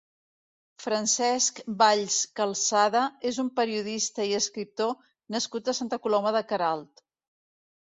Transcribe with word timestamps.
Francesc 0.85 1.59
Valls-Calçada 1.81 3.03
és 3.33 3.39
un 3.45 3.53
periodista 3.61 4.27
i 4.33 4.35
escriptor 4.41 4.97
nascut 5.39 5.73
a 5.75 5.79
Santa 5.83 6.03
Coloma 6.09 6.35
de 6.41 6.45
Queralt. 6.53 7.07